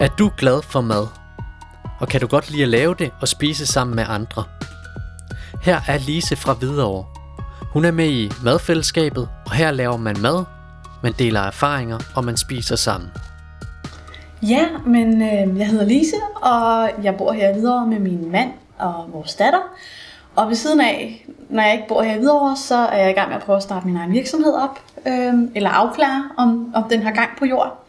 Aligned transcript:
Er 0.00 0.08
du 0.08 0.30
glad 0.36 0.62
for 0.62 0.80
mad? 0.80 1.06
Og 2.00 2.08
kan 2.08 2.20
du 2.20 2.26
godt 2.26 2.50
lide 2.50 2.62
at 2.62 2.68
lave 2.68 2.94
det 2.94 3.10
og 3.20 3.28
spise 3.28 3.66
sammen 3.66 3.96
med 3.96 4.04
andre? 4.08 4.44
Her 5.62 5.80
er 5.88 5.98
Lise 5.98 6.36
fra 6.36 6.52
Hvidovre. 6.52 7.04
Hun 7.72 7.84
er 7.84 7.90
med 7.90 8.08
i 8.08 8.30
madfællesskabet, 8.44 9.28
og 9.46 9.52
her 9.52 9.70
laver 9.70 9.96
man 9.96 10.20
mad, 10.20 10.44
man 11.02 11.12
deler 11.18 11.40
erfaringer, 11.40 11.98
og 12.16 12.24
man 12.24 12.36
spiser 12.36 12.76
sammen. 12.76 13.10
Ja, 14.42 14.66
men 14.86 15.22
øh, 15.22 15.58
jeg 15.58 15.66
hedder 15.66 15.86
Lise, 15.86 16.16
og 16.42 16.90
jeg 17.04 17.16
bor 17.16 17.32
her 17.32 17.48
i 17.48 17.88
med 17.88 17.98
min 17.98 18.32
mand 18.32 18.52
og 18.78 19.06
vores 19.12 19.34
datter. 19.34 19.62
Og 20.36 20.48
ved 20.48 20.54
siden 20.54 20.80
af, 20.80 21.26
når 21.50 21.62
jeg 21.62 21.72
ikke 21.72 21.88
bor 21.88 22.02
her 22.02 22.14
i 22.14 22.56
så 22.56 22.76
er 22.76 22.98
jeg 22.98 23.10
i 23.10 23.14
gang 23.14 23.28
med 23.28 23.36
at 23.36 23.42
prøve 23.42 23.56
at 23.56 23.62
starte 23.62 23.86
min 23.86 23.96
egen 23.96 24.12
virksomhed 24.12 24.52
op, 24.52 24.78
øh, 25.06 25.34
eller 25.54 25.70
afklare, 25.70 26.24
om, 26.36 26.72
om 26.74 26.84
den 26.90 27.02
har 27.02 27.10
gang 27.10 27.30
på 27.38 27.44
jord. 27.44 27.84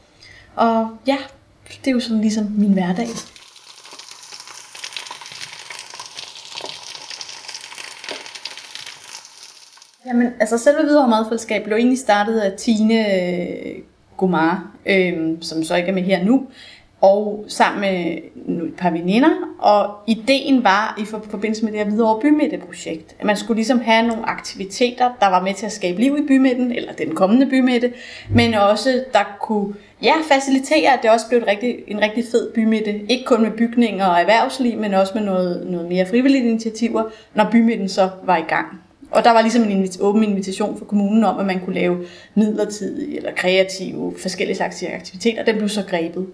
Og 0.55 0.89
ja, 1.07 1.17
det 1.79 1.87
er 1.87 1.91
jo 1.91 1.99
sådan 1.99 2.21
ligesom 2.21 2.45
min 2.57 2.73
hverdag. 2.73 3.07
Jamen, 10.05 10.33
altså 10.39 10.57
selve 10.57 10.83
Hvidovre 10.83 11.07
Madfællesskab 11.07 11.63
blev 11.63 11.77
egentlig 11.77 11.99
startet 11.99 12.39
af 12.39 12.57
Tine 12.57 13.15
øh, 13.15 13.75
Gomar, 14.17 14.71
øh, 14.85 15.37
som 15.41 15.63
så 15.63 15.75
ikke 15.75 15.89
er 15.89 15.93
med 15.93 16.03
her 16.03 16.23
nu, 16.23 16.47
og 17.01 17.45
sammen 17.47 17.81
med 17.81 18.17
et 18.65 18.73
par 18.77 18.89
veninder, 18.89 19.29
og 19.59 19.95
ideen 20.07 20.63
var 20.63 20.95
i 20.99 21.05
forbindelse 21.05 21.65
med 21.65 21.71
det 21.71 21.79
her 21.79 21.87
Hvidovre 21.87 22.21
Bymidte-projekt, 22.21 23.15
at 23.19 23.25
man 23.25 23.37
skulle 23.37 23.55
ligesom 23.57 23.79
have 23.79 24.07
nogle 24.07 24.29
aktiviteter, 24.29 25.09
der 25.19 25.27
var 25.27 25.41
med 25.41 25.53
til 25.53 25.65
at 25.65 25.71
skabe 25.71 25.99
liv 25.99 26.17
i 26.17 26.27
bymidten, 26.27 26.71
eller 26.71 26.93
den 26.93 27.15
kommende 27.15 27.45
bymidte, 27.45 27.93
men 28.35 28.53
også 28.53 29.03
der 29.13 29.37
kunne 29.41 29.73
ja, 30.03 30.13
facilitere, 30.31 30.93
at 30.93 30.99
det 31.01 31.11
også 31.11 31.27
blev 31.29 31.39
et 31.39 31.47
rigtig, 31.47 31.75
en 31.87 32.01
rigtig 32.01 32.23
fed 32.31 32.53
bymidte, 32.53 33.01
ikke 33.09 33.23
kun 33.25 33.41
med 33.41 33.51
bygninger 33.51 34.05
og 34.05 34.19
erhvervsliv, 34.19 34.79
men 34.79 34.93
også 34.93 35.11
med 35.15 35.23
noget, 35.23 35.67
noget 35.69 35.89
mere 35.89 36.05
frivillige 36.05 36.49
initiativer, 36.49 37.03
når 37.33 37.47
bymidten 37.51 37.89
så 37.89 38.09
var 38.23 38.37
i 38.37 38.45
gang. 38.47 38.67
Og 39.11 39.23
der 39.23 39.31
var 39.31 39.41
ligesom 39.41 39.63
en 39.63 39.71
invit- 39.71 40.01
åben 40.01 40.23
invitation 40.23 40.77
for 40.77 40.85
kommunen 40.85 41.23
om, 41.23 41.39
at 41.39 41.45
man 41.45 41.59
kunne 41.59 41.75
lave 41.75 42.05
midlertidige 42.35 43.17
eller 43.17 43.31
kreative 43.35 44.13
forskellige 44.17 44.55
slags 44.55 44.83
aktiviteter. 44.83 45.43
Den 45.43 45.55
blev 45.55 45.69
så 45.69 45.83
grebet. 45.89 46.27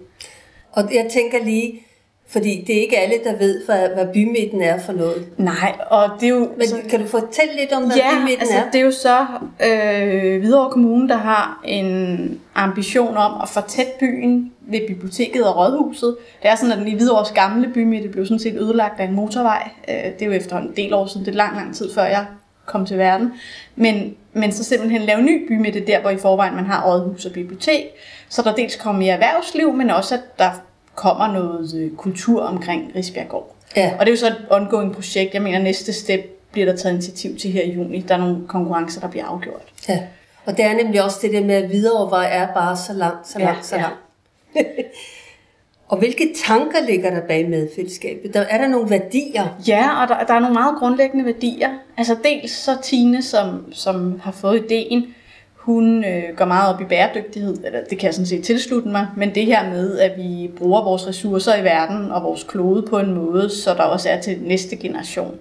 Og 0.72 0.94
jeg 0.94 1.06
tænker 1.10 1.44
lige, 1.44 1.82
fordi 2.28 2.64
det 2.66 2.76
er 2.76 2.80
ikke 2.80 2.98
alle, 2.98 3.14
der 3.24 3.36
ved, 3.36 3.64
hvad, 3.64 4.12
bymidten 4.12 4.62
er 4.62 4.78
for 4.78 4.92
noget. 4.92 5.26
Nej, 5.36 5.76
og 5.90 6.10
det 6.20 6.26
er 6.28 6.30
jo... 6.30 6.48
Men 6.56 6.66
så, 6.66 6.76
kan 6.90 7.00
du 7.00 7.06
fortælle 7.06 7.56
lidt 7.56 7.72
om, 7.72 7.82
hvad 7.82 7.96
ja, 7.96 8.18
bymidten 8.18 8.40
altså, 8.40 8.56
er? 8.56 8.70
det 8.70 8.80
er 8.80 8.84
jo 8.84 8.90
så 8.90 9.26
øh, 9.64 10.40
Hvidovre 10.40 10.70
Kommune, 10.70 11.08
der 11.08 11.16
har 11.16 11.60
en 11.64 12.40
ambition 12.54 13.16
om 13.16 13.40
at 13.42 13.48
fortætte 13.48 13.92
byen 14.00 14.52
ved 14.60 14.80
biblioteket 14.88 15.44
og 15.46 15.56
rådhuset. 15.56 16.16
Det 16.42 16.50
er 16.50 16.54
sådan, 16.54 16.80
at 16.80 16.88
i 16.88 16.94
Hvidovres 16.94 17.30
gamle 17.30 17.68
bymidte 17.74 18.08
blev 18.08 18.26
sådan 18.26 18.38
set 18.38 18.54
ødelagt 18.54 19.00
af 19.00 19.04
en 19.04 19.14
motorvej. 19.14 19.70
Øh, 19.88 19.94
det 19.94 20.22
er 20.22 20.26
jo 20.26 20.32
efter 20.32 20.56
en 20.56 20.72
del 20.76 20.94
år 20.94 21.06
siden, 21.06 21.26
det 21.26 21.32
er 21.32 21.36
lang, 21.36 21.56
lang 21.56 21.74
tid 21.74 21.94
før 21.94 22.04
jeg 22.04 22.26
kom 22.66 22.86
til 22.86 22.98
verden. 22.98 23.32
Men, 23.76 24.14
men 24.32 24.52
så 24.52 24.64
simpelthen 24.64 25.02
lave 25.02 25.22
ny 25.22 25.48
bymidte 25.48 25.80
der, 25.86 26.00
hvor 26.00 26.10
i 26.10 26.16
forvejen 26.16 26.54
man 26.56 26.66
har 26.66 26.86
rådhus 26.86 27.24
og 27.24 27.32
bibliotek. 27.32 27.84
Så 28.28 28.42
der 28.42 28.54
dels 28.54 28.76
kommer 28.76 28.98
mere 28.98 29.12
erhvervsliv, 29.12 29.72
men 29.72 29.90
også 29.90 30.14
at 30.14 30.20
der 30.38 30.50
kommer 30.94 31.32
noget 31.32 31.74
øh, 31.74 31.96
kultur 31.96 32.42
omkring 32.42 32.92
Risbjerggård. 32.94 33.54
Ja. 33.76 33.92
Og 33.98 34.06
det 34.06 34.12
er 34.12 34.16
jo 34.16 34.20
så 34.20 34.26
et 34.26 34.46
ongoing 34.50 34.94
projekt. 34.94 35.34
Jeg 35.34 35.42
mener, 35.42 35.58
næste 35.58 35.92
step 35.92 36.20
bliver 36.52 36.66
der 36.66 36.76
taget 36.76 36.92
initiativ 36.94 37.38
til 37.38 37.50
her 37.50 37.62
i 37.62 37.70
juni. 37.72 38.00
Der 38.00 38.14
er 38.14 38.18
nogle 38.18 38.46
konkurrencer, 38.48 39.00
der 39.00 39.08
bliver 39.08 39.24
afgjort. 39.24 39.62
Ja. 39.88 40.00
Og 40.44 40.56
det 40.56 40.64
er 40.64 40.74
nemlig 40.74 41.04
også 41.04 41.18
det 41.22 41.32
der 41.32 41.44
med, 41.44 41.54
at 41.54 41.68
Hvidovre 41.68 42.28
er 42.28 42.54
bare 42.54 42.76
så 42.76 42.92
langt, 42.92 43.28
så 43.28 43.38
Ja, 43.38 43.44
langt, 43.44 43.66
så 43.66 43.76
ja. 43.76 43.84
og 45.88 45.98
hvilke 45.98 46.34
tanker 46.46 46.86
ligger 46.86 47.10
der 47.10 47.20
bag 47.20 47.48
med 47.48 47.68
fællesskabet? 47.76 48.34
Der, 48.34 48.40
er 48.40 48.58
der 48.58 48.68
nogle 48.68 48.90
værdier? 48.90 49.58
Ja, 49.68 50.02
og 50.02 50.08
der, 50.08 50.24
der 50.24 50.34
er 50.34 50.38
nogle 50.38 50.54
meget 50.54 50.78
grundlæggende 50.78 51.24
værdier. 51.24 51.68
Altså 51.96 52.16
dels 52.24 52.50
så 52.50 52.76
Tine, 52.82 53.22
som, 53.22 53.72
som 53.72 54.20
har 54.24 54.32
fået 54.32 54.64
ideen, 54.64 55.14
hun 55.54 56.04
øh, 56.04 56.36
går 56.36 56.44
meget 56.44 56.74
op 56.74 56.80
i 56.80 56.84
bæredygtighed, 56.84 57.56
eller 57.64 57.80
det 57.90 57.98
kan 57.98 58.06
jeg 58.06 58.14
sådan 58.14 58.26
set 58.26 58.44
tilslutte 58.44 58.88
mig, 58.88 59.06
men 59.16 59.34
det 59.34 59.46
her 59.46 59.70
med, 59.70 59.98
at 59.98 60.12
vi 60.16 60.50
bruger 60.56 60.84
vores 60.84 61.06
ressourcer 61.06 61.56
i 61.56 61.64
verden 61.64 62.10
og 62.10 62.22
vores 62.22 62.44
klode 62.44 62.82
på 62.82 62.98
en 62.98 63.14
måde, 63.14 63.50
så 63.50 63.74
der 63.74 63.82
også 63.82 64.08
er 64.08 64.20
til 64.20 64.38
næste 64.42 64.76
generation. 64.76 65.34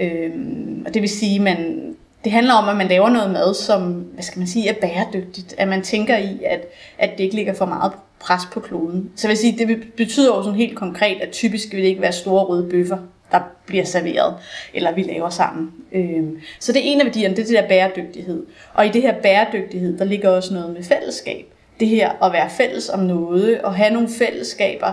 Øhm, 0.00 0.82
og 0.86 0.94
det 0.94 1.02
vil 1.02 1.10
sige, 1.10 1.40
man, 1.40 1.94
det 2.24 2.32
handler 2.32 2.54
om, 2.54 2.68
at 2.68 2.76
man 2.76 2.88
laver 2.88 3.10
noget 3.10 3.30
mad, 3.30 3.54
som 3.54 3.92
hvad 3.92 4.22
skal 4.22 4.38
man 4.38 4.48
sige, 4.48 4.68
er 4.68 4.74
bæredygtigt. 4.80 5.54
At 5.58 5.68
man 5.68 5.82
tænker 5.82 6.16
i, 6.16 6.40
at, 6.46 6.60
at 6.98 7.10
det 7.18 7.24
ikke 7.24 7.36
ligger 7.36 7.54
for 7.54 7.66
meget 7.66 7.92
pres 8.22 8.42
på 8.52 8.60
kloden. 8.60 9.10
Så 9.16 9.28
vil 9.28 9.36
sige, 9.36 9.66
det 9.66 9.78
betyder 9.96 10.36
jo 10.36 10.42
sådan 10.42 10.58
helt 10.58 10.76
konkret, 10.76 11.20
at 11.20 11.30
typisk 11.30 11.72
vil 11.72 11.82
det 11.82 11.88
ikke 11.88 12.02
være 12.02 12.12
store 12.12 12.44
røde 12.44 12.68
bøffer, 12.70 12.98
der 13.32 13.40
bliver 13.66 13.84
serveret, 13.84 14.34
eller 14.74 14.92
vi 14.92 15.02
laver 15.02 15.30
sammen. 15.30 15.70
Øhm, 15.92 16.40
så 16.60 16.72
det 16.72 16.80
er 16.80 16.92
en 16.92 17.00
af 17.00 17.06
værdierne, 17.06 17.36
det 17.36 17.42
er 17.42 17.46
det 17.46 17.54
der 17.54 17.68
bæredygtighed. 17.68 18.46
Og 18.74 18.86
i 18.86 18.88
det 18.88 19.02
her 19.02 19.20
bæredygtighed, 19.22 19.98
der 19.98 20.04
ligger 20.04 20.28
også 20.28 20.54
noget 20.54 20.70
med 20.70 20.82
fællesskab. 20.82 21.46
Det 21.80 21.88
her 21.88 22.24
at 22.24 22.32
være 22.32 22.50
fælles 22.50 22.88
om 22.88 23.00
noget, 23.00 23.60
og 23.60 23.74
have 23.74 23.92
nogle 23.92 24.08
fællesskaber. 24.08 24.92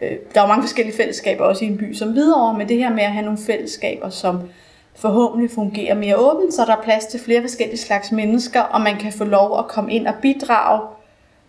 Øh, 0.00 0.10
der 0.34 0.40
er 0.40 0.44
jo 0.44 0.48
mange 0.48 0.62
forskellige 0.62 0.96
fællesskaber 0.96 1.44
også 1.44 1.64
i 1.64 1.68
en 1.68 1.78
by 1.78 1.94
som 1.94 2.14
videre, 2.14 2.58
men 2.58 2.68
det 2.68 2.76
her 2.76 2.90
med 2.90 3.02
at 3.02 3.12
have 3.12 3.24
nogle 3.24 3.38
fællesskaber, 3.46 4.08
som 4.10 4.40
forhåbentlig 4.96 5.50
fungerer 5.50 5.94
mere 5.94 6.16
åbent, 6.16 6.54
så 6.54 6.64
der 6.64 6.76
er 6.76 6.82
plads 6.82 7.06
til 7.06 7.20
flere 7.20 7.40
forskellige 7.40 7.78
slags 7.78 8.12
mennesker, 8.12 8.60
og 8.60 8.80
man 8.80 8.96
kan 8.96 9.12
få 9.12 9.24
lov 9.24 9.58
at 9.58 9.68
komme 9.68 9.92
ind 9.92 10.06
og 10.06 10.14
bidrage 10.22 10.80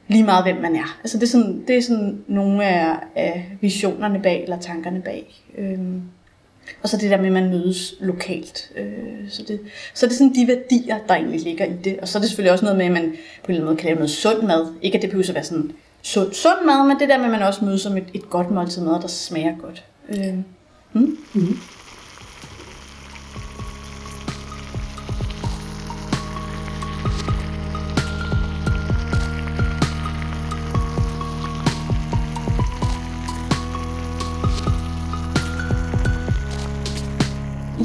lige 0.09 0.23
meget, 0.23 0.43
hvem 0.43 0.61
man 0.61 0.75
er. 0.75 0.97
Altså 1.03 1.17
det 1.17 1.23
er 1.23 1.27
sådan, 1.27 1.63
det 1.67 1.77
er 1.77 1.81
sådan 1.81 2.23
nogle 2.27 2.65
af, 2.65 2.95
af 3.15 3.57
visionerne 3.61 4.21
bag, 4.21 4.43
eller 4.43 4.59
tankerne 4.59 5.01
bag. 5.01 5.43
Øhm, 5.57 6.01
og 6.83 6.89
så 6.89 6.97
det 6.97 7.11
der 7.11 7.17
med, 7.17 7.25
at 7.25 7.31
man 7.31 7.49
mødes 7.49 7.95
lokalt. 7.99 8.71
Øh, 8.77 9.29
så, 9.29 9.43
det, 9.47 9.59
så 9.93 10.05
det 10.05 10.11
er 10.11 10.17
sådan 10.17 10.35
de 10.35 10.47
værdier, 10.47 10.97
der 11.07 11.15
egentlig 11.15 11.41
ligger 11.41 11.65
i 11.65 11.73
det. 11.83 11.99
Og 11.99 12.07
så 12.07 12.17
er 12.17 12.19
det 12.19 12.29
selvfølgelig 12.29 12.51
også 12.51 12.65
noget 12.65 12.77
med, 12.77 12.85
at 12.85 12.91
man 12.91 13.03
på 13.03 13.07
en 13.07 13.15
eller 13.47 13.61
anden 13.61 13.65
måde 13.65 13.77
kan 13.77 13.85
lave 13.85 13.95
noget 13.95 14.09
sund 14.09 14.41
mad. 14.41 14.73
Ikke 14.81 14.95
at 14.95 15.01
det 15.01 15.09
behøver 15.09 15.29
at 15.29 15.35
være 15.35 15.43
sådan 15.43 15.71
sund, 16.01 16.33
sund 16.33 16.65
mad, 16.65 16.87
men 16.87 16.99
det 16.99 17.09
der 17.09 17.17
med, 17.17 17.25
at 17.25 17.31
man 17.31 17.41
også 17.41 17.65
mødes 17.65 17.81
som 17.81 17.97
et, 17.97 18.07
et 18.13 18.29
godt 18.29 18.51
måltid 18.51 18.81
mad, 18.81 19.01
der 19.01 19.07
smager 19.07 19.55
godt. 19.61 19.85
Øh, 20.09 20.33
mm. 20.93 21.17
Mm. 21.33 21.57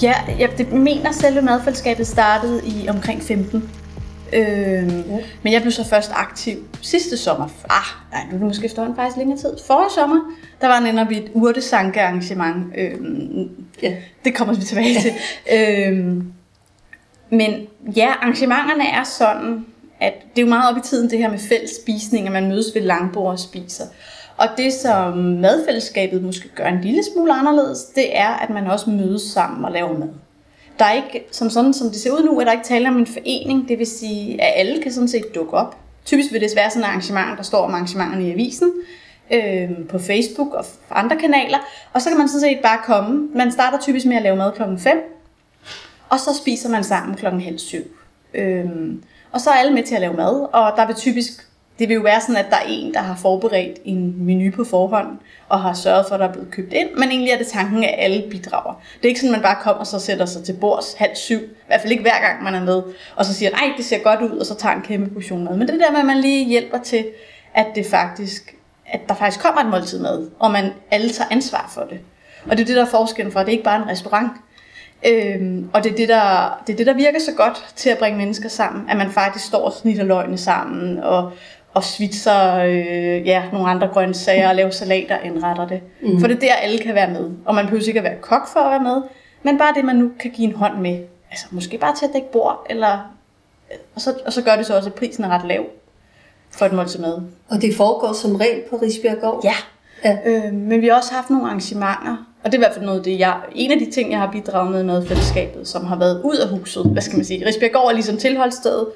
Ja, 0.02 0.14
jeg 0.38 0.58
det 0.58 0.72
mener 0.72 1.12
selve 1.12 1.42
madfællesskabet 1.42 2.06
startede 2.06 2.62
i 2.66 2.88
omkring 2.88 3.22
15. 3.22 3.70
Øhm, 4.32 5.04
ja. 5.10 5.18
Men 5.42 5.52
jeg 5.52 5.60
blev 5.62 5.72
så 5.72 5.84
først 5.88 6.10
aktiv 6.14 6.56
sidste 6.82 7.16
sommer. 7.16 7.48
Ah, 7.70 7.82
nej, 8.12 8.22
nu 8.24 8.28
er 8.34 8.38
det 8.38 8.46
måske 8.46 8.64
efterhånden 8.66 8.96
faktisk 8.96 9.16
længere 9.16 9.38
tid. 9.38 9.56
Forrige 9.66 9.90
sommer, 9.94 10.20
der 10.60 10.66
var 10.66 10.80
netop 10.80 11.10
et 11.10 11.30
urtesanke 11.34 12.02
arrangement. 12.02 12.66
Øhm, 12.78 13.50
Ja. 13.82 13.94
det 14.24 14.34
kommer 14.34 14.54
vi 14.54 14.62
tilbage 14.62 14.96
til. 15.00 15.12
øhm, 15.56 16.32
men 17.30 17.54
ja, 17.96 18.08
arrangementerne 18.20 18.88
er 18.88 19.04
sådan, 19.04 19.66
at 20.00 20.12
det 20.36 20.42
er 20.42 20.46
jo 20.46 20.48
meget 20.48 20.70
op 20.70 20.76
i 20.76 20.80
tiden 20.84 21.10
det 21.10 21.18
her 21.18 21.30
med 21.30 21.38
fælles 21.38 21.70
spisning, 21.82 22.26
at 22.26 22.32
man 22.32 22.48
mødes 22.48 22.66
ved 22.74 22.82
langbord 22.82 23.32
og 23.32 23.38
spiser. 23.38 23.84
Og 24.36 24.48
det, 24.56 24.72
som 24.72 25.16
madfællesskabet 25.16 26.22
måske 26.22 26.48
gør 26.48 26.66
en 26.66 26.80
lille 26.80 27.02
smule 27.12 27.32
anderledes, 27.32 27.84
det 27.84 28.18
er, 28.18 28.28
at 28.28 28.50
man 28.50 28.66
også 28.66 28.90
mødes 28.90 29.22
sammen 29.22 29.64
og 29.64 29.72
laver 29.72 29.98
mad. 29.98 30.08
Der 30.78 30.84
er 30.84 30.92
ikke, 30.92 31.26
som 31.32 31.50
sådan 31.50 31.74
som 31.74 31.90
det 31.90 31.96
ser 31.96 32.10
ud 32.10 32.24
nu, 32.24 32.40
er 32.40 32.44
der 32.44 32.52
ikke 32.52 32.64
tale 32.64 32.88
om 32.88 32.96
en 32.96 33.06
forening, 33.06 33.68
det 33.68 33.78
vil 33.78 33.86
sige, 33.86 34.42
at 34.42 34.52
alle 34.56 34.82
kan 34.82 34.92
sådan 34.92 35.08
set 35.08 35.34
dukke 35.34 35.52
op. 35.52 35.76
Typisk 36.04 36.32
vil 36.32 36.40
det 36.40 36.50
være 36.56 36.70
sådan 36.70 36.82
et 36.82 36.86
arrangement, 36.86 37.36
der 37.36 37.42
står 37.42 37.64
om 37.64 37.74
arrangementerne 37.74 38.28
i 38.28 38.32
avisen, 38.32 38.72
øh, 39.30 39.70
på 39.88 39.98
Facebook 39.98 40.54
og 40.54 40.64
andre 40.90 41.16
kanaler, 41.16 41.58
og 41.92 42.02
så 42.02 42.08
kan 42.08 42.18
man 42.18 42.28
sådan 42.28 42.40
set 42.40 42.58
bare 42.62 42.78
komme. 42.84 43.28
Man 43.34 43.52
starter 43.52 43.78
typisk 43.80 44.06
med 44.06 44.16
at 44.16 44.22
lave 44.22 44.36
mad 44.36 44.52
klokken 44.52 44.78
5, 44.78 44.98
og 46.08 46.20
så 46.20 46.34
spiser 46.34 46.70
man 46.70 46.84
sammen 46.84 47.16
klokken 47.16 47.40
halv 47.40 47.58
syv. 47.58 47.82
Øh, 48.34 48.64
og 49.32 49.40
så 49.40 49.50
er 49.50 49.54
alle 49.54 49.74
med 49.74 49.82
til 49.82 49.94
at 49.94 50.00
lave 50.00 50.14
mad, 50.14 50.48
og 50.52 50.72
der 50.76 50.86
vil 50.86 50.96
typisk, 50.96 51.46
det 51.78 51.88
vil 51.88 51.94
jo 51.94 52.00
være 52.00 52.20
sådan, 52.20 52.36
at 52.36 52.46
der 52.50 52.56
er 52.56 52.66
en, 52.68 52.94
der 52.94 53.00
har 53.00 53.16
forberedt 53.16 53.78
en 53.84 54.24
menu 54.24 54.50
på 54.50 54.64
forhånd, 54.64 55.08
og 55.48 55.60
har 55.60 55.74
sørget 55.74 56.06
for, 56.08 56.14
at 56.14 56.20
der 56.20 56.28
er 56.28 56.32
blevet 56.32 56.50
købt 56.50 56.72
ind, 56.72 56.88
men 56.94 57.08
egentlig 57.08 57.30
er 57.30 57.38
det 57.38 57.46
tanken, 57.46 57.84
at 57.84 57.94
alle 57.98 58.30
bidrager. 58.30 58.82
Det 58.96 59.04
er 59.04 59.08
ikke 59.08 59.20
sådan, 59.20 59.34
at 59.34 59.40
man 59.40 59.42
bare 59.42 59.62
kommer 59.62 59.80
og 59.80 59.86
så 59.86 59.98
sætter 59.98 60.26
sig 60.26 60.44
til 60.44 60.52
bords 60.52 60.94
halv 60.94 61.14
syv, 61.14 61.40
i 61.40 61.66
hvert 61.66 61.80
fald 61.80 61.92
ikke 61.92 62.02
hver 62.02 62.20
gang 62.20 62.42
man 62.42 62.54
er 62.54 62.64
med, 62.64 62.82
og 63.16 63.24
så 63.24 63.34
siger, 63.34 63.50
nej, 63.50 63.72
det 63.76 63.84
ser 63.84 63.98
godt 63.98 64.20
ud, 64.22 64.38
og 64.38 64.46
så 64.46 64.54
tager 64.54 64.74
en 64.74 64.82
kæmpe 64.82 65.14
portion 65.14 65.44
mad. 65.44 65.56
Men 65.56 65.68
det 65.68 65.80
der 65.80 65.90
med, 65.90 66.00
at 66.00 66.06
man 66.06 66.18
lige 66.18 66.44
hjælper 66.44 66.78
til, 66.78 67.06
at 67.54 67.66
det 67.74 67.86
faktisk, 67.86 68.54
at 68.86 69.00
der 69.08 69.14
faktisk 69.14 69.42
kommer 69.42 69.60
et 69.60 69.70
måltid 69.70 69.98
med, 69.98 70.28
og 70.38 70.50
man 70.50 70.72
alle 70.90 71.10
tager 71.10 71.28
ansvar 71.30 71.70
for 71.74 71.80
det. 71.90 71.98
Og 72.44 72.56
det 72.56 72.60
er 72.60 72.66
det, 72.66 72.76
der 72.76 72.84
er 72.84 72.90
forskellen 72.90 73.32
for, 73.32 73.40
det 73.40 73.48
er 73.48 73.52
ikke 73.52 73.64
bare 73.64 73.82
en 73.82 73.88
restaurant. 73.88 74.32
Øhm, 75.06 75.70
og 75.72 75.84
det 75.84 75.92
er 75.92 75.96
det, 75.96 76.08
der, 76.08 76.62
det 76.66 76.72
er 76.72 76.76
det, 76.76 76.86
der 76.86 76.94
virker 76.94 77.20
så 77.20 77.32
godt 77.36 77.64
til 77.76 77.90
at 77.90 77.98
bringe 77.98 78.18
mennesker 78.18 78.48
sammen, 78.48 78.90
at 78.90 78.96
man 78.96 79.10
faktisk 79.10 79.44
står 79.44 79.64
og 79.64 79.72
snitter 79.72 80.04
løgne 80.04 80.38
sammen, 80.38 80.98
og, 80.98 81.32
og 81.74 81.84
svitser 81.84 82.56
øh, 82.56 83.26
ja, 83.26 83.42
nogle 83.52 83.68
andre 83.68 83.88
grøntsager 83.88 84.48
og 84.48 84.54
lave 84.54 84.72
salater 84.72 85.18
og 85.18 85.26
indretter 85.26 85.68
det. 85.68 85.80
Mm. 86.02 86.20
For 86.20 86.26
det 86.26 86.36
er 86.36 86.40
der, 86.40 86.54
alle 86.54 86.78
kan 86.78 86.94
være 86.94 87.10
med. 87.10 87.30
Og 87.44 87.54
man 87.54 87.64
behøver 87.64 87.84
ikke 87.88 88.00
at 88.00 88.04
være 88.04 88.16
kok 88.20 88.48
for 88.52 88.60
at 88.60 88.70
være 88.70 88.82
med, 88.82 89.02
men 89.42 89.58
bare 89.58 89.74
det, 89.74 89.84
man 89.84 89.96
nu 89.96 90.10
kan 90.20 90.30
give 90.30 90.48
en 90.48 90.54
hånd 90.54 90.78
med. 90.78 90.98
Altså 91.30 91.46
måske 91.50 91.78
bare 91.78 91.94
til 91.96 92.06
at 92.06 92.12
dække 92.12 92.32
bord, 92.32 92.66
eller, 92.70 92.98
og, 93.94 94.00
så, 94.00 94.14
og 94.26 94.32
så 94.32 94.42
gør 94.42 94.56
det 94.56 94.66
så 94.66 94.76
også, 94.76 94.88
at 94.88 94.94
prisen 94.94 95.24
er 95.24 95.28
ret 95.28 95.46
lav 95.46 95.64
for 96.50 96.66
et 96.66 96.72
måltid 96.72 97.00
mad. 97.00 97.20
Og 97.48 97.62
det 97.62 97.76
foregår 97.76 98.12
som 98.12 98.36
regel 98.36 98.62
på 98.70 98.76
Risbjerggård? 98.76 99.40
Ja. 99.44 99.54
Ja. 100.04 100.18
Øh, 100.26 100.52
men 100.52 100.80
vi 100.80 100.86
har 100.88 100.94
også 100.94 101.14
haft 101.14 101.30
nogle 101.30 101.46
arrangementer, 101.46 102.26
og 102.44 102.52
det 102.52 102.54
er 102.54 102.58
i 102.58 102.64
hvert 102.66 102.74
fald 102.74 102.84
noget 102.84 103.04
det, 103.04 103.18
jeg, 103.18 103.36
en 103.54 103.72
af 103.72 103.78
de 103.78 103.90
ting, 103.90 104.10
jeg 104.10 104.18
har 104.18 104.30
bidraget 104.32 104.70
med 104.70 104.82
i 104.82 104.84
madfællesskabet, 104.84 105.68
som 105.68 105.84
har 105.84 105.96
været 105.96 106.20
ud 106.24 106.36
af 106.36 106.48
huset. 106.48 106.84
Hvad 106.84 107.02
skal 107.02 107.16
man 107.16 107.24
sige? 107.24 107.46
Risbjerggård 107.46 107.88
er 107.88 107.92
ligesom 107.92 108.16
tilholdsstedet, 108.16 108.86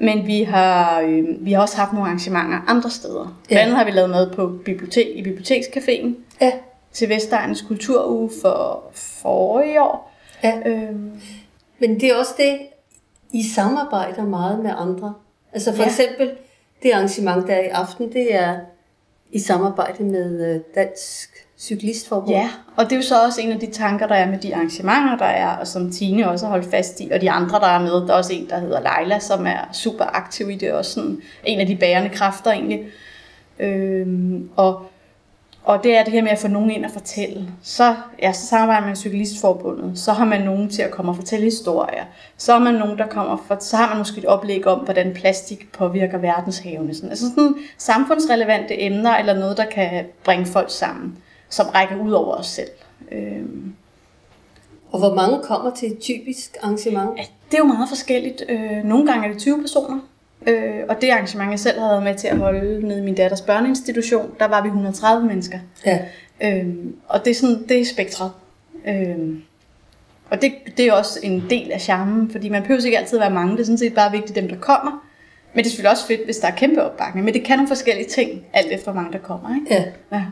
men 0.00 0.26
vi 0.26 0.42
har, 0.42 1.00
øh, 1.00 1.24
vi 1.40 1.52
har 1.52 1.60
også 1.60 1.76
haft 1.76 1.92
nogle 1.92 2.06
arrangementer 2.06 2.58
andre 2.66 2.90
steder. 2.90 3.38
Ja. 3.50 3.54
Blandt 3.54 3.62
andet 3.62 3.76
har 3.76 3.84
vi 3.84 3.90
lavet 3.90 4.10
noget 4.10 4.32
på 4.36 4.58
bibliotek, 4.64 5.06
i 5.16 5.22
Bibliotekscaféen 5.22 6.08
Ja. 6.40 6.52
til 6.92 7.08
Vestegns 7.08 7.62
Kulturuge 7.62 8.30
for 8.42 8.84
forrige 8.94 9.82
år. 9.82 10.12
ja. 10.42 10.58
Øhm, 10.66 11.12
Men 11.78 12.00
det 12.00 12.04
er 12.10 12.14
også 12.16 12.34
det, 12.36 12.58
I 13.32 13.42
samarbejder 13.54 14.24
meget 14.24 14.58
med 14.58 14.70
andre. 14.76 15.14
Altså 15.52 15.70
for 15.72 15.82
Ja. 15.82 15.82
ja. 15.82 15.88
eksempel 15.88 16.30
det 16.82 16.92
arrangement, 16.92 17.46
der 17.46 17.54
er 17.54 17.62
i 17.62 17.68
aften, 17.68 18.12
det 18.12 18.34
er 18.34 18.56
i 19.32 19.38
samarbejde 19.38 20.02
med 20.04 20.54
øh, 20.54 20.60
Dansk 20.74 21.45
Cyklistforbund. 21.58 22.30
ja, 22.30 22.50
og 22.76 22.84
det 22.84 22.92
er 22.92 22.96
jo 22.96 23.02
så 23.02 23.24
også 23.24 23.40
en 23.40 23.52
af 23.52 23.60
de 23.60 23.70
tanker, 23.70 24.06
der 24.06 24.14
er 24.14 24.30
med 24.30 24.38
de 24.38 24.54
arrangementer, 24.54 25.16
der 25.18 25.24
er, 25.24 25.56
og 25.56 25.66
som 25.66 25.90
Tine 25.90 26.30
også 26.30 26.46
har 26.46 26.50
holdt 26.50 26.70
fast 26.70 27.00
i, 27.00 27.10
og 27.12 27.20
de 27.20 27.30
andre, 27.30 27.60
der 27.60 27.66
er 27.66 27.78
med. 27.78 27.92
Der 27.92 28.08
er 28.08 28.12
også 28.12 28.32
en, 28.32 28.48
der 28.50 28.58
hedder 28.58 28.80
Leila, 28.80 29.18
som 29.18 29.46
er 29.46 29.72
super 29.72 30.04
aktiv 30.04 30.50
i 30.50 30.54
det, 30.54 30.72
og 30.72 30.84
sådan 30.84 31.22
en 31.44 31.60
af 31.60 31.66
de 31.66 31.76
bærende 31.76 32.08
kræfter 32.08 32.52
egentlig. 32.52 32.84
Øhm, 33.58 34.50
og, 34.56 34.82
og 35.64 35.84
det 35.84 35.96
er 35.96 36.04
det 36.04 36.12
her 36.12 36.22
med 36.22 36.30
at 36.30 36.38
få 36.38 36.48
nogen 36.48 36.70
ind 36.70 36.84
og 36.84 36.90
fortælle. 36.90 37.48
Så, 37.62 37.94
ja, 38.22 38.32
så 38.32 38.46
samarbejder 38.46 38.80
man 38.80 38.88
med 38.88 38.96
Cyklistforbundet, 38.96 39.98
så 39.98 40.12
har 40.12 40.24
man 40.24 40.40
nogen 40.40 40.70
til 40.70 40.82
at 40.82 40.90
komme 40.90 41.12
og 41.12 41.16
fortælle 41.16 41.44
historier. 41.44 42.04
Så 42.36 42.52
har 42.52 42.58
man 42.58 42.74
nogen, 42.74 42.98
der 42.98 43.06
kommer 43.06 43.44
for, 43.48 43.56
så 43.60 43.76
har 43.76 43.88
man 43.88 43.98
måske 43.98 44.18
et 44.18 44.24
oplæg 44.24 44.66
om, 44.66 44.78
hvordan 44.78 45.14
plastik 45.14 45.72
påvirker 45.72 46.18
verdenshavene. 46.18 46.94
Sådan, 46.94 47.10
altså 47.10 47.28
sådan 47.28 47.54
samfundsrelevante 47.78 48.82
emner, 48.82 49.16
eller 49.16 49.34
noget, 49.34 49.56
der 49.56 49.64
kan 49.64 50.04
bringe 50.24 50.46
folk 50.46 50.70
sammen, 50.70 51.16
som 51.48 51.66
rækker 51.66 51.96
ud 51.96 52.12
over 52.12 52.34
os 52.34 52.46
selv. 52.46 52.68
Øhm, 53.12 53.74
Og 54.92 54.98
hvor 54.98 55.14
mange 55.14 55.42
kommer 55.42 55.74
til 55.74 55.92
et 55.92 55.98
typisk 55.98 56.56
arrangement? 56.62 57.10
Ja, 57.18 57.22
det 57.50 57.54
er 57.54 57.58
jo 57.58 57.64
meget 57.64 57.88
forskelligt. 57.88 58.42
Øh, 58.48 58.84
nogle 58.84 59.06
gange 59.06 59.28
er 59.28 59.32
det 59.32 59.40
20 59.40 59.60
personer, 59.60 59.98
øh, 60.46 60.74
og 60.88 61.00
det 61.00 61.10
arrangement, 61.10 61.50
jeg 61.50 61.60
selv 61.60 61.78
havde 61.78 61.90
været 61.90 62.02
med 62.02 62.14
til 62.14 62.28
at 62.28 62.36
holde 62.38 62.88
nede 62.88 62.98
i 62.98 63.02
min 63.02 63.14
datters 63.14 63.40
børneinstitution, 63.40 64.30
der 64.38 64.44
var 64.46 64.62
vi 64.62 64.66
130 64.68 65.26
mennesker. 65.26 65.58
Ja. 65.86 65.98
Øh, 66.40 66.66
og 67.08 67.24
det 67.24 67.30
er, 67.30 67.34
sådan, 67.34 67.68
det 67.68 67.80
er 67.80 67.84
spektret. 67.84 68.30
Øh, 68.86 69.18
og 70.30 70.42
det, 70.42 70.52
det 70.76 70.86
er 70.86 70.92
også 70.92 71.20
en 71.22 71.44
del 71.50 71.72
af 71.72 71.80
charmen, 71.80 72.30
fordi 72.30 72.48
man 72.48 72.62
behøver 72.62 72.84
ikke 72.84 72.98
altid 72.98 73.18
være 73.18 73.30
mange. 73.30 73.52
Det 73.52 73.60
er 73.60 73.64
sådan 73.64 73.78
set 73.78 73.94
bare 73.94 74.12
vigtigt, 74.12 74.36
dem 74.36 74.48
der 74.48 74.56
kommer. 74.56 75.02
Men 75.54 75.64
det 75.64 75.66
er 75.66 75.70
selvfølgelig 75.70 75.90
også 75.90 76.06
fedt, 76.06 76.24
hvis 76.24 76.36
der 76.38 76.48
er 76.48 76.54
kæmpe 76.56 76.82
opbakning. 76.82 77.24
Men 77.24 77.34
det 77.34 77.44
kan 77.44 77.56
nogle 77.56 77.68
forskellige 77.68 78.08
ting, 78.08 78.44
alt 78.52 78.72
efter 78.72 78.92
hvor 78.92 79.00
mange 79.00 79.12
der 79.12 79.18
kommer. 79.18 79.54
Ikke? 79.54 79.74
ja. 79.74 79.84
Ja. 80.16 80.22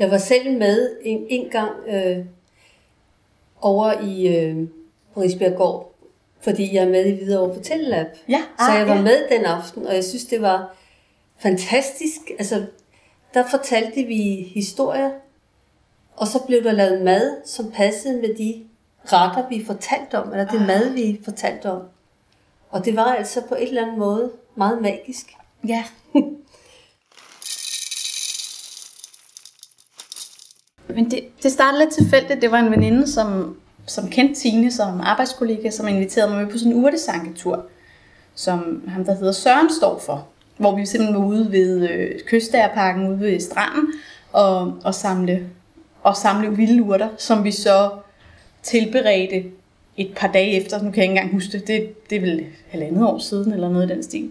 Jeg 0.00 0.10
var 0.10 0.18
selv 0.18 0.58
med 0.58 0.96
en, 1.02 1.26
en 1.28 1.50
gang 1.50 1.70
øh, 1.88 2.24
over 3.60 3.92
i 4.00 4.36
øh, 4.36 4.68
Risbjerggård, 5.16 5.94
fordi 6.40 6.74
jeg 6.74 6.84
er 6.84 6.88
med 6.88 7.06
i 7.06 7.16
Hvidovre 7.16 7.54
Fortællelab. 7.54 8.06
Ja, 8.28 8.42
Så 8.58 8.70
ah, 8.70 8.78
jeg 8.78 8.86
var 8.88 8.94
ja. 8.94 9.02
med 9.02 9.28
den 9.30 9.44
aften, 9.44 9.86
og 9.86 9.94
jeg 9.94 10.04
synes, 10.04 10.24
det 10.24 10.42
var 10.42 10.76
fantastisk. 11.38 12.20
Altså, 12.38 12.66
der 13.34 13.44
fortalte 13.50 14.02
vi 14.02 14.52
historier, 14.54 15.10
og 16.16 16.26
så 16.26 16.38
blev 16.46 16.64
der 16.64 16.72
lavet 16.72 17.02
mad, 17.02 17.36
som 17.44 17.70
passede 17.70 18.20
med 18.20 18.34
de 18.34 18.64
retter, 19.04 19.48
vi 19.48 19.64
fortalte 19.64 20.22
om, 20.22 20.30
eller 20.32 20.46
det 20.46 20.66
mad, 20.66 20.90
vi 20.90 21.20
fortalte 21.24 21.70
om. 21.70 21.82
Og 22.70 22.84
det 22.84 22.96
var 22.96 23.14
altså 23.14 23.40
på 23.48 23.54
et 23.54 23.68
eller 23.68 23.82
andet 23.82 23.98
måde 23.98 24.30
meget 24.54 24.82
magisk. 24.82 25.36
Ja. 25.68 25.84
Men 30.94 31.10
det, 31.10 31.20
det 31.42 31.52
startede 31.52 31.82
lidt 31.82 31.94
tilfældigt. 31.94 32.42
Det 32.42 32.50
var 32.50 32.58
en 32.58 32.70
veninde, 32.70 33.06
som, 33.06 33.56
som 33.86 34.08
kendte 34.08 34.40
Tine 34.40 34.72
som 34.72 35.00
arbejdskollega, 35.00 35.70
som 35.70 35.88
inviterede 35.88 36.30
mig 36.30 36.42
med 36.42 36.52
på 36.52 36.58
sådan 36.58 36.72
en 36.72 36.84
urtesanketur, 36.84 37.64
som 38.34 38.82
ham, 38.88 39.04
der 39.04 39.14
hedder 39.14 39.32
Søren, 39.32 39.70
står 39.70 39.98
for. 39.98 40.26
Hvor 40.56 40.76
vi 40.76 40.86
simpelthen 40.86 41.22
var 41.22 41.28
ude 41.28 41.52
ved 41.52 41.88
øh, 41.88 42.10
Kystærparken, 42.26 43.08
ude 43.08 43.20
ved 43.20 43.40
stranden, 43.40 43.86
og, 44.32 44.74
og 44.84 44.94
samle, 44.94 45.46
og 46.02 46.16
samle 46.16 46.56
vilde 46.56 46.82
urter, 46.82 47.08
som 47.18 47.44
vi 47.44 47.50
så 47.50 47.90
tilberedte 48.62 49.44
et 49.96 50.12
par 50.16 50.28
dage 50.28 50.56
efter. 50.56 50.82
Nu 50.82 50.90
kan 50.90 50.96
jeg 50.96 51.04
ikke 51.04 51.12
engang 51.12 51.32
huske 51.32 51.52
det. 51.52 51.66
Det, 51.66 52.10
det 52.10 52.16
er 52.16 52.20
vel 52.20 52.46
halvandet 52.68 53.06
år 53.06 53.18
siden, 53.18 53.52
eller 53.52 53.68
noget 53.70 53.90
i 53.90 53.94
den 53.94 54.02
stil. 54.02 54.30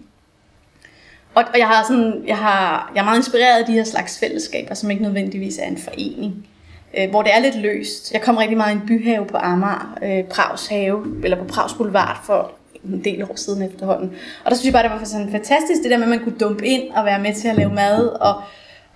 Og, 1.35 1.43
og 1.53 1.59
jeg, 1.59 1.67
har 1.67 1.83
sådan, 1.87 2.23
jeg, 2.27 2.37
har, 2.37 2.91
jeg 2.95 3.01
er 3.01 3.05
meget 3.05 3.17
inspireret 3.17 3.59
af 3.59 3.65
de 3.65 3.71
her 3.71 3.83
slags 3.83 4.19
fællesskaber, 4.19 4.73
som 4.73 4.91
ikke 4.91 5.03
nødvendigvis 5.03 5.57
er 5.57 5.67
en 5.67 5.77
forening. 5.77 6.47
Øh, 6.97 7.09
hvor 7.09 7.21
det 7.21 7.33
er 7.33 7.39
lidt 7.39 7.55
løst. 7.61 8.13
Jeg 8.13 8.21
kom 8.21 8.37
rigtig 8.37 8.57
meget 8.57 8.73
i 8.73 8.75
en 8.75 8.87
byhave 8.87 9.25
på 9.25 9.37
Amager, 9.37 9.97
øh, 10.03 10.23
Prags 10.23 10.67
have, 10.67 11.05
eller 11.23 11.37
på 11.37 11.43
Prags 11.43 11.73
Boulevard 11.73 12.19
for 12.23 12.51
en 12.83 13.03
del 13.03 13.23
år 13.23 13.35
siden 13.35 13.61
efterhånden. 13.61 14.11
Og 14.45 14.51
der 14.51 14.57
synes 14.57 14.65
jeg 14.65 14.73
bare, 14.73 14.83
det 14.83 14.91
var 14.91 15.05
sådan 15.05 15.31
fantastisk, 15.31 15.83
det 15.83 15.91
der 15.91 15.97
med, 15.97 16.05
at 16.05 16.09
man 16.09 16.23
kunne 16.23 16.39
dumpe 16.39 16.65
ind 16.65 16.91
og 16.91 17.05
være 17.05 17.19
med 17.19 17.33
til 17.33 17.47
at 17.47 17.55
lave 17.55 17.73
mad. 17.73 18.07
Og, 18.07 18.41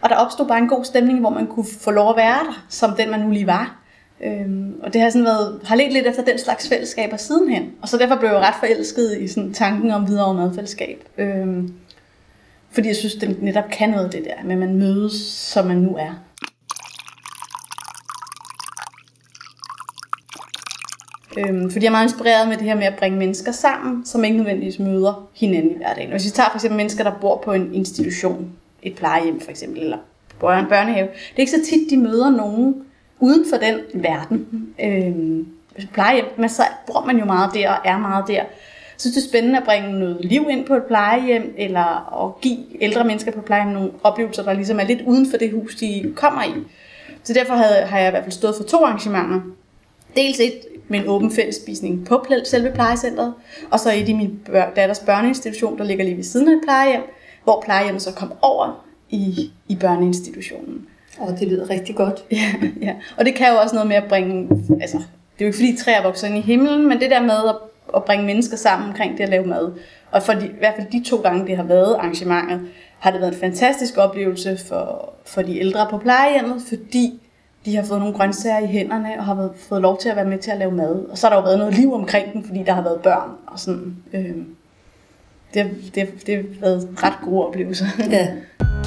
og 0.01 0.09
der 0.09 0.15
opstod 0.15 0.47
bare 0.47 0.57
en 0.57 0.67
god 0.67 0.85
stemning, 0.85 1.19
hvor 1.19 1.29
man 1.29 1.47
kunne 1.47 1.65
få 1.81 1.91
lov 1.91 2.09
at 2.09 2.17
være 2.17 2.39
der, 2.39 2.65
som 2.69 2.95
den 2.97 3.11
man 3.11 3.19
nu 3.19 3.29
lige 3.29 3.47
var. 3.47 3.79
Øhm, 4.23 4.75
og 4.83 4.93
det 4.93 5.01
har 5.01 5.09
sådan 5.09 5.25
været, 5.25 5.59
har 5.65 5.75
let 5.75 5.93
lidt 5.93 6.07
efter 6.07 6.23
den 6.23 6.39
slags 6.39 6.69
fællesskaber 6.69 7.17
sidenhen. 7.17 7.71
Og 7.81 7.89
så 7.89 7.97
derfor 7.97 8.15
blev 8.15 8.29
jeg 8.29 8.39
ret 8.39 8.55
forelsket 8.59 9.17
i 9.21 9.27
sådan 9.27 9.53
tanken 9.53 9.91
om 9.91 10.07
videre 10.07 10.33
madfællesskab. 10.33 11.03
Øhm, 11.17 11.73
fordi 12.73 12.87
jeg 12.87 12.95
synes, 12.95 13.15
det 13.15 13.41
netop 13.41 13.69
kan 13.71 13.89
noget 13.89 14.11
det 14.11 14.23
der, 14.23 14.43
med 14.43 14.51
at 14.51 14.57
man 14.57 14.75
mødes, 14.75 15.13
som 15.25 15.65
man 15.65 15.77
nu 15.77 15.97
er. 15.97 16.13
Øhm, 21.37 21.71
fordi 21.71 21.85
jeg 21.85 21.89
er 21.89 21.91
meget 21.91 22.05
inspireret 22.05 22.47
med 22.47 22.57
det 22.57 22.65
her 22.65 22.75
med 22.75 22.83
at 22.83 22.95
bringe 22.95 23.17
mennesker 23.17 23.51
sammen, 23.51 24.05
som 24.05 24.23
ikke 24.23 24.37
nødvendigvis 24.37 24.79
møder 24.79 25.29
hinanden 25.35 25.71
i 25.71 25.77
hverdagen. 25.77 26.11
Hvis 26.11 26.25
vi 26.25 26.29
tager 26.29 26.49
for 26.49 26.57
eksempel 26.57 26.77
mennesker, 26.77 27.03
der 27.03 27.11
bor 27.21 27.41
på 27.45 27.53
en 27.53 27.73
institution, 27.73 28.51
et 28.83 28.95
plejehjem 28.95 29.41
for 29.41 29.49
eksempel, 29.49 29.81
eller 29.81 29.97
bor 30.39 30.53
i 30.53 30.59
en 30.59 30.65
børnehave, 30.69 31.07
det 31.07 31.35
er 31.35 31.39
ikke 31.39 31.51
så 31.51 31.65
tit, 31.69 31.89
de 31.89 31.97
møder 31.97 32.29
nogen 32.29 32.75
uden 33.19 33.45
for 33.49 33.57
den 33.57 33.79
verden. 33.93 34.47
Øhm, 34.81 35.47
plejehjem, 35.93 36.25
men 36.37 36.49
så 36.49 36.63
bor 36.87 37.05
man 37.05 37.17
jo 37.17 37.25
meget 37.25 37.53
der 37.53 37.69
og 37.69 37.77
er 37.85 37.97
meget 37.97 38.27
der. 38.27 38.43
Så 39.03 39.11
synes 39.11 39.15
det 39.15 39.23
er 39.23 39.29
spændende 39.29 39.57
at 39.57 39.63
bringe 39.65 39.99
noget 39.99 40.17
liv 40.25 40.47
ind 40.49 40.65
på 40.65 40.75
et 40.75 40.83
plejehjem, 40.83 41.55
eller 41.57 42.25
at 42.25 42.41
give 42.41 42.57
ældre 42.81 43.03
mennesker 43.03 43.31
på 43.31 43.41
plejehjem 43.41 43.73
nogle 43.73 43.91
oplevelser, 44.03 44.43
der 44.43 44.53
ligesom 44.53 44.79
er 44.79 44.83
lidt 44.83 45.01
uden 45.01 45.29
for 45.31 45.37
det 45.37 45.51
hus, 45.51 45.75
de 45.75 46.13
kommer 46.15 46.43
i. 46.43 46.53
Så 47.23 47.33
derfor 47.33 47.53
havde, 47.53 47.85
har 47.85 47.99
jeg 47.99 48.07
i 48.07 48.11
hvert 48.11 48.23
fald 48.23 48.31
stået 48.31 48.55
for 48.55 48.63
to 48.63 48.85
arrangementer. 48.85 49.41
Dels 50.15 50.39
et 50.39 50.53
med 50.87 50.99
en 50.99 51.07
åben 51.07 51.31
fællesspisning 51.31 52.05
på 52.05 52.25
selve 52.45 52.71
plejecentret, 52.71 53.33
og 53.71 53.79
så 53.79 53.93
et 53.93 54.09
i 54.09 54.13
min 54.13 54.39
bør- 54.45 54.73
datters 54.75 54.99
børneinstitution, 54.99 55.77
der 55.77 55.83
ligger 55.83 56.03
lige 56.05 56.17
ved 56.17 56.23
siden 56.23 56.47
af 56.47 56.53
et 56.53 56.61
plejehjem, 56.63 57.01
hvor 57.43 57.61
plejehjemmet 57.65 58.01
så 58.01 58.13
kom 58.13 58.33
over 58.41 58.85
i, 59.09 59.51
i 59.67 59.75
børneinstitutionen. 59.75 60.87
Og 61.19 61.39
det 61.39 61.47
lyder 61.47 61.69
rigtig 61.69 61.95
godt. 61.95 62.23
Ja, 62.31 62.53
ja. 62.81 62.93
Og 63.17 63.25
det 63.25 63.35
kan 63.35 63.47
jo 63.51 63.57
også 63.57 63.75
noget 63.75 63.87
med 63.87 63.95
at 63.95 64.09
bringe, 64.09 64.49
altså, 64.81 64.97
det 64.97 65.39
er 65.39 65.45
jo 65.45 65.45
ikke 65.45 65.57
fordi 65.57 65.77
træer 65.77 66.03
vokser 66.03 66.27
ind 66.27 66.37
i 66.37 66.41
himlen, 66.41 66.89
men 66.89 66.99
det 66.99 67.11
der 67.11 67.21
med 67.21 67.49
at, 67.49 67.55
at 67.95 68.03
bringe 68.03 68.25
mennesker 68.25 68.57
sammen 68.57 68.89
omkring 68.89 69.17
det 69.17 69.23
at 69.23 69.29
lave 69.29 69.45
mad. 69.45 69.71
Og 70.11 70.23
for 70.23 70.33
de, 70.33 70.47
i 70.47 70.59
hvert 70.59 70.73
fald 70.75 70.87
de 70.91 71.03
to 71.09 71.17
gange, 71.17 71.47
det 71.47 71.57
har 71.57 71.63
været 71.63 71.95
arrangementet, 71.95 72.61
har 72.99 73.11
det 73.11 73.21
været 73.21 73.33
en 73.33 73.39
fantastisk 73.39 73.97
oplevelse 73.97 74.57
for, 74.67 75.13
for 75.25 75.41
de 75.41 75.59
ældre 75.59 75.87
på 75.89 75.97
plejehjemmet, 75.97 76.61
fordi 76.69 77.19
de 77.65 77.75
har 77.75 77.83
fået 77.83 77.99
nogle 77.99 78.13
grøntsager 78.15 78.59
i 78.59 78.65
hænderne 78.65 79.09
og 79.17 79.25
har 79.25 79.35
været, 79.35 79.51
fået 79.69 79.81
lov 79.81 79.97
til 79.97 80.09
at 80.09 80.15
være 80.15 80.25
med 80.25 80.37
til 80.37 80.51
at 80.51 80.57
lave 80.57 80.71
mad. 80.71 81.05
Og 81.09 81.17
så 81.17 81.27
har 81.27 81.33
der 81.33 81.41
jo 81.41 81.43
været 81.43 81.59
noget 81.59 81.73
liv 81.73 81.93
omkring 81.93 82.33
den, 82.33 82.43
fordi 82.43 82.63
der 82.63 82.73
har 82.73 82.81
været 82.81 83.01
børn 83.01 83.31
og 83.47 83.59
sådan. 83.59 83.95
Øh, 84.13 84.35
det, 85.53 85.71
det, 85.95 86.27
det 86.27 86.35
har 86.35 86.43
været 86.61 86.89
ret 87.03 87.17
gode 87.23 87.47
oplevelser. 87.47 87.85
Ja. 88.11 88.27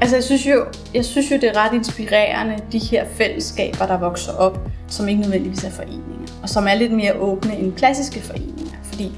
Altså, 0.00 0.16
jeg 0.16 0.24
synes, 0.24 0.46
jo, 0.46 0.64
jeg 0.94 1.04
synes 1.04 1.30
jo, 1.30 1.36
det 1.36 1.44
er 1.44 1.64
ret 1.64 1.74
inspirerende, 1.74 2.56
de 2.72 2.78
her 2.78 3.04
fællesskaber, 3.14 3.86
der 3.86 3.98
vokser 3.98 4.32
op, 4.32 4.60
som 4.88 5.08
ikke 5.08 5.20
nødvendigvis 5.20 5.64
er 5.64 5.70
foreninger, 5.70 6.32
og 6.42 6.48
som 6.48 6.66
er 6.68 6.74
lidt 6.74 6.92
mere 6.92 7.14
åbne 7.14 7.56
end 7.56 7.72
klassiske 7.72 8.20
foreninger. 8.20 8.76
Fordi 8.82 9.12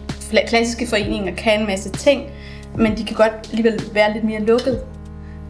klassiske 0.46 0.86
foreninger 0.86 1.34
kan 1.34 1.60
en 1.60 1.66
masse 1.66 1.90
ting, 1.90 2.22
men 2.76 2.96
de 2.96 3.04
kan 3.04 3.16
godt 3.16 3.32
alligevel 3.50 3.80
være 3.92 4.12
lidt 4.12 4.24
mere 4.24 4.40
lukket. 4.40 4.80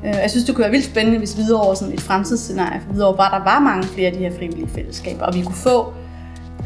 Øh, 0.05 0.15
jeg 0.15 0.31
synes, 0.31 0.45
det 0.45 0.55
kunne 0.55 0.63
være 0.63 0.71
vildt 0.71 0.87
spændende, 0.87 1.19
hvis 1.19 1.33
Hvidovre 1.33 1.77
sådan 1.77 1.95
et 1.95 2.01
fremtidsscenarie 2.01 2.81
for 2.81 2.93
Hvidovre 2.93 3.19
var, 3.19 3.39
der 3.39 3.45
var 3.45 3.61
mange 3.61 3.85
flere 3.85 4.07
af 4.07 4.13
de 4.13 4.19
her 4.19 4.33
frivillige 4.39 4.69
fællesskaber, 4.69 5.27
og 5.27 5.35
vi 5.35 5.43
kunne 5.43 5.55
få 5.55 5.93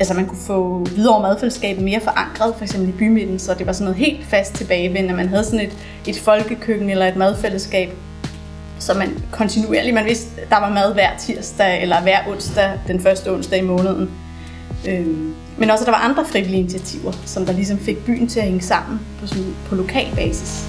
altså 0.01 0.15
man 0.15 0.27
kunne 0.27 0.39
få 0.39 0.85
videre 0.85 1.23
madfællesskabet 1.23 1.85
mere 1.85 2.01
forankret, 2.01 2.55
for 2.57 2.65
eksempel 2.65 2.89
i 2.89 2.93
bymidten, 2.93 3.39
så 3.39 3.55
det 3.55 3.67
var 3.67 3.73
sådan 3.73 3.85
noget 3.85 3.97
helt 3.97 4.25
fast 4.25 4.55
tilbagevendende. 4.55 5.15
Man 5.15 5.29
havde 5.29 5.45
sådan 5.45 5.61
et, 5.61 5.77
et 6.07 6.19
folkekøkken 6.19 6.91
eller 6.91 7.07
et 7.07 7.17
madfællesskab, 7.17 7.89
så 8.79 8.95
man 8.95 9.23
kontinuerligt, 9.33 9.95
man 9.95 10.05
vidste, 10.05 10.27
der 10.51 10.61
var 10.61 10.73
mad 10.73 10.95
hver 10.95 11.11
tirsdag 11.19 11.83
eller 11.83 12.03
hver 12.03 12.19
onsdag, 12.29 12.73
den 12.87 13.01
første 13.01 13.33
onsdag 13.33 13.59
i 13.59 13.63
måneden. 13.63 14.11
Øhm, 14.89 15.35
men 15.59 15.71
også, 15.71 15.85
at 15.85 15.87
der 15.87 15.93
var 15.93 16.09
andre 16.09 16.25
frivillige 16.25 16.61
initiativer, 16.61 17.13
som 17.25 17.47
der 17.47 17.53
ligesom 17.53 17.79
fik 17.79 18.05
byen 18.05 18.29
til 18.29 18.41
at 18.41 18.47
hænge 18.47 18.61
sammen 18.61 19.01
på, 19.21 19.27
sådan, 19.27 19.55
på 19.69 19.75
lokal 19.75 20.07
basis. 20.15 20.67